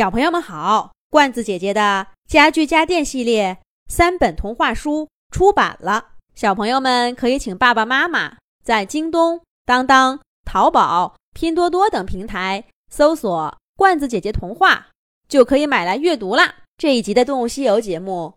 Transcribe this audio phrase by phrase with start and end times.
[0.00, 14.88] 小朋友们好，罐子姐姐的家具家电系列三本童话书出版了，小朋友们可以请爸爸妈妈在京东、当当、淘宝、拼多多等平台搜索“罐子姐姐童话”，
[15.28, 16.54] 就可以买来阅读啦。
[16.78, 18.32] 这一集的《动物西游》节目，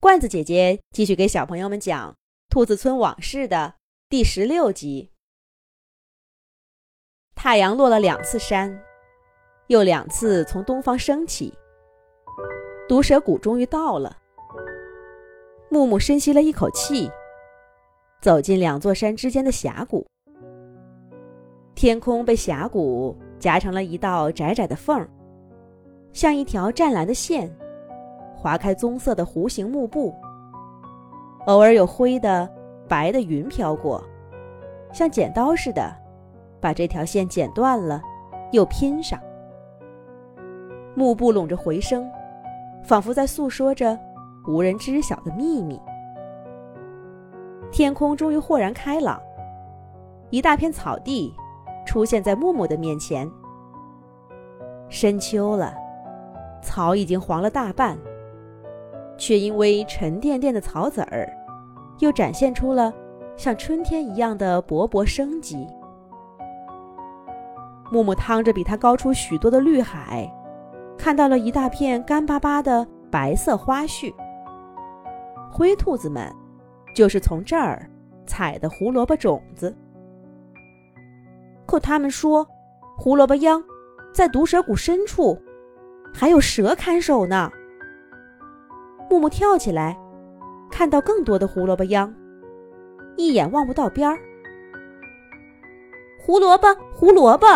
[0.00, 2.12] 罐子姐姐继续给小朋友们讲
[2.50, 3.76] 《兔子村往事》的
[4.10, 5.08] 第十六集。
[7.34, 8.84] 太阳落了两次山。
[9.70, 11.54] 又两次从东方升起，
[12.88, 14.16] 毒蛇谷终于到了。
[15.68, 17.08] 木木深吸了一口气，
[18.20, 20.04] 走进两座山之间的峡谷。
[21.76, 25.08] 天空被峡谷夹成了一道窄窄的缝儿，
[26.12, 27.48] 像一条湛蓝的线，
[28.34, 30.12] 划开棕色的弧形幕布。
[31.46, 32.52] 偶尔有灰的、
[32.88, 34.02] 白的云飘过，
[34.92, 35.96] 像剪刀似的，
[36.60, 38.02] 把这条线剪断了，
[38.50, 39.16] 又拼上。
[40.94, 42.10] 幕布拢着回声，
[42.82, 43.98] 仿佛在诉说着
[44.46, 45.80] 无人知晓的秘密。
[47.70, 49.20] 天空终于豁然开朗，
[50.30, 51.32] 一大片草地
[51.86, 53.30] 出现在木木的面前。
[54.88, 55.72] 深秋了，
[56.62, 57.96] 草已经黄了大半，
[59.16, 61.32] 却因为沉甸甸的草籽儿，
[62.00, 62.92] 又展现出了
[63.36, 65.64] 像春天一样的勃勃生机。
[67.92, 70.28] 木木趟着比他高出许多的绿海。
[71.00, 74.12] 看到了一大片干巴巴的白色花絮，
[75.50, 76.30] 灰兔子们
[76.94, 77.88] 就是从这儿
[78.26, 79.74] 采的胡萝卜种子。
[81.64, 82.46] 可他们说，
[82.98, 83.64] 胡萝卜秧
[84.12, 85.40] 在毒蛇谷深处，
[86.12, 87.50] 还有蛇看守呢。
[89.08, 89.98] 木木跳起来，
[90.70, 92.14] 看到更多的胡萝卜秧，
[93.16, 94.18] 一眼望不到边儿。
[96.18, 97.46] 胡萝卜，胡萝卜，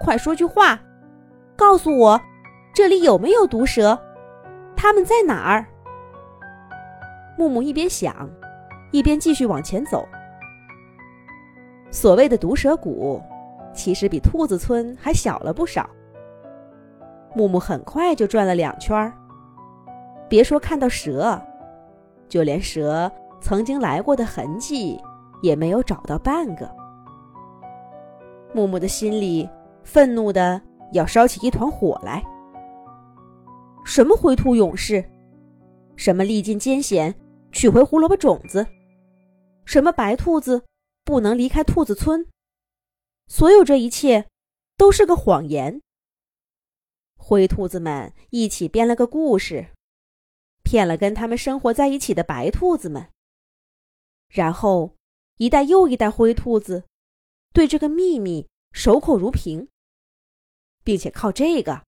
[0.00, 0.78] 快说句话，
[1.56, 2.20] 告诉我。
[2.74, 3.98] 这里有没有毒蛇？
[4.74, 5.66] 他们在哪儿？
[7.36, 8.28] 木木一边想，
[8.90, 10.08] 一边继续往前走。
[11.90, 13.22] 所谓的毒蛇谷，
[13.74, 15.88] 其实比兔子村还小了不少。
[17.34, 19.12] 木木很快就转了两圈儿，
[20.26, 21.38] 别说看到蛇，
[22.28, 24.98] 就连蛇曾经来过的痕迹
[25.42, 26.70] 也没有找到半个。
[28.54, 29.48] 木木的心里
[29.84, 30.60] 愤怒的
[30.92, 32.22] 要烧起一团火来。
[33.84, 35.04] 什么灰兔勇士，
[35.96, 37.14] 什么历尽艰险
[37.50, 38.66] 取回胡萝卜种子，
[39.64, 40.64] 什么白兔子
[41.04, 42.26] 不能离开兔子村，
[43.26, 44.28] 所有这一切
[44.76, 45.80] 都是个谎言。
[47.16, 49.68] 灰兔子们一起编了个故事，
[50.62, 53.08] 骗了跟他们生活在一起的白兔子们，
[54.28, 54.96] 然后
[55.36, 56.84] 一代又一代灰兔子
[57.52, 59.68] 对这个秘密守口如瓶，
[60.82, 61.84] 并且靠这个。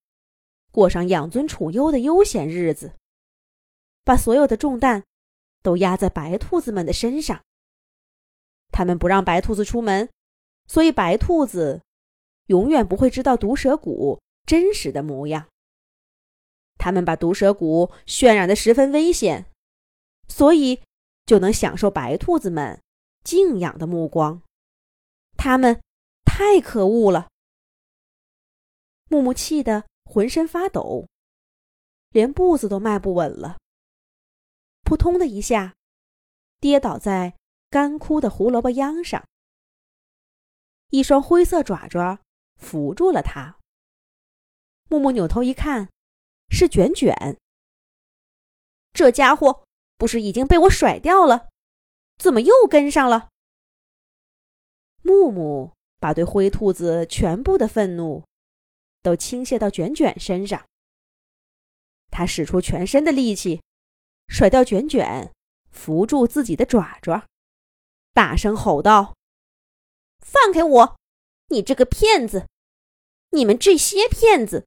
[0.74, 2.94] 过上养尊处优的悠闲日子，
[4.02, 5.04] 把所有的重担
[5.62, 7.40] 都压在白兔子们的身上。
[8.72, 10.10] 他们不让白兔子出门，
[10.66, 11.80] 所以白兔子
[12.46, 15.46] 永远不会知道毒蛇谷真实的模样。
[16.76, 19.46] 他们把毒蛇谷渲染的十分危险，
[20.26, 20.82] 所以
[21.24, 22.82] 就能享受白兔子们
[23.22, 24.42] 敬仰的目光。
[25.36, 25.80] 他们
[26.24, 27.28] 太可恶了！
[29.08, 29.84] 木木气的。
[30.04, 31.06] 浑身发抖，
[32.10, 33.58] 连步子都迈不稳了。
[34.82, 35.74] 扑通的一下，
[36.60, 37.36] 跌倒在
[37.70, 39.24] 干枯的胡萝卜秧上。
[40.90, 42.20] 一双灰色爪爪
[42.56, 43.56] 扶住了他。
[44.88, 45.88] 木木扭头一看，
[46.50, 47.38] 是卷卷。
[48.92, 49.64] 这家伙
[49.96, 51.48] 不是已经被我甩掉了，
[52.18, 53.30] 怎么又跟上了？
[55.02, 58.22] 木木把对灰兔子全部的愤怒。
[59.04, 60.66] 都倾泻到卷卷身上。
[62.10, 63.60] 他使出全身的力气，
[64.28, 65.30] 甩掉卷卷，
[65.70, 67.28] 扶住自己的爪爪，
[68.14, 69.14] 大声吼道
[70.24, 70.96] ：“放开我！
[71.48, 72.48] 你这个骗子！
[73.30, 74.66] 你们这些骗子！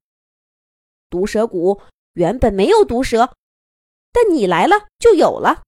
[1.09, 1.81] 毒蛇谷
[2.13, 3.35] 原本没有毒蛇，
[4.11, 5.63] 但你来了就有了。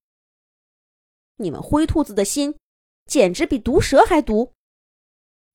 [1.36, 2.56] 你们灰兔子的心
[3.06, 4.52] 简直比毒蛇还毒！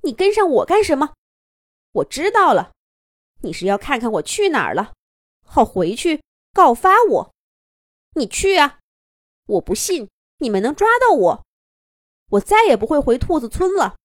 [0.02, 1.14] 你跟上我干什么？
[1.94, 2.74] 我知道了。”
[3.42, 4.94] 你是要看看我去哪儿了，
[5.44, 6.24] 好回去
[6.54, 7.34] 告发我？
[8.16, 8.80] 你去啊！
[9.46, 11.46] 我不信你们能抓到我，
[12.32, 13.96] 我再也不会回兔子村了。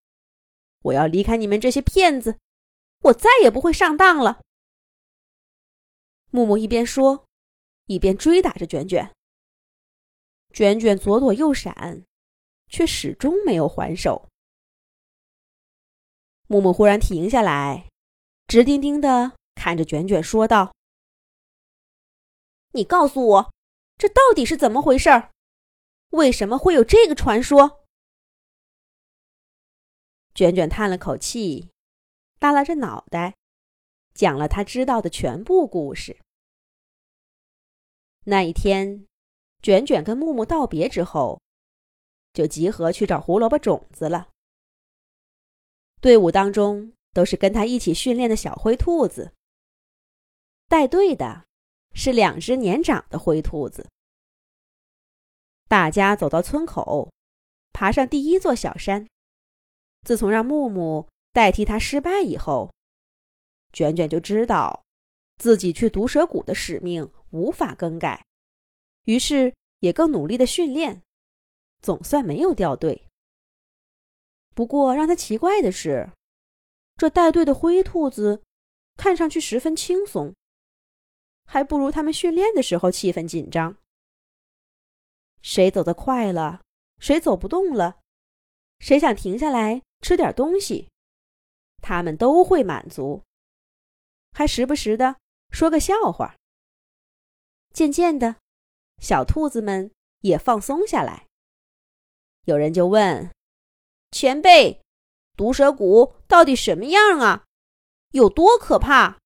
[0.82, 2.38] 我要离开你们这些骗子，
[3.02, 4.40] 我再也不会上当了。
[6.30, 7.26] 木木一边说，
[7.86, 9.14] 一边追打着卷卷。
[10.52, 12.04] 卷卷左躲右闪，
[12.68, 14.28] 却始终没有还手。
[16.48, 17.89] 木木忽然停下来。
[18.50, 20.74] 直盯盯的看着卷卷说道
[22.74, 23.54] ：“你告诉我，
[23.96, 25.08] 这到底是怎么回事？
[26.08, 27.84] 为什么会有这个传说？”
[30.34, 31.70] 卷卷叹了口气，
[32.40, 33.36] 耷拉着脑袋，
[34.14, 36.18] 讲了他知道的全部故事。
[38.24, 39.06] 那一天，
[39.62, 41.40] 卷卷跟木木道别之后，
[42.32, 44.26] 就集合去找胡萝卜种子了。
[46.00, 49.32] 队伍当中都是跟他一起训练的小灰兔子。
[50.68, 51.44] 带队的
[51.92, 53.88] 是两只年长的灰兔子。
[55.68, 57.10] 大家走到村口，
[57.72, 59.06] 爬上第一座小山。
[60.02, 62.72] 自从让木木代替他失败以后，
[63.72, 64.82] 卷卷就知道
[65.38, 68.24] 自己去毒蛇谷的使命无法更改，
[69.04, 71.02] 于是也更努力的训练，
[71.82, 73.06] 总算没有掉队。
[74.54, 76.10] 不过让他奇怪的是，
[77.00, 78.42] 这带队的灰兔子
[78.98, 80.34] 看上去十分轻松。
[81.46, 83.78] 还不如他们训练的时候气氛紧张。
[85.40, 86.60] 谁走得快了，
[86.98, 88.02] 谁走不动了，
[88.80, 90.90] 谁想停下来吃点东西，
[91.80, 93.22] 他们都会满足，
[94.32, 95.16] 还时不时的
[95.48, 96.36] 说个笑话。
[97.72, 98.36] 渐渐的，
[98.98, 101.26] 小兔子们也放松下来。
[102.44, 103.30] 有人就问
[104.12, 104.82] ：“前辈，
[105.40, 107.46] 毒蛇谷到底什么样啊？
[108.10, 109.22] 有多可怕？”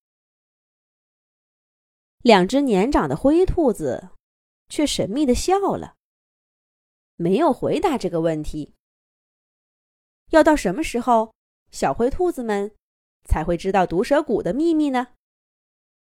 [2.23, 4.11] 两只年长的灰兔子
[4.69, 5.95] 却神秘的笑了，
[7.17, 8.73] 没有回答这个问题。
[10.29, 11.35] 要到什么时候，
[11.69, 12.73] 小灰兔子们
[13.25, 15.07] 才会知道毒蛇谷的秘密呢？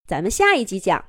[0.09, 1.01] 咱们下一集讲。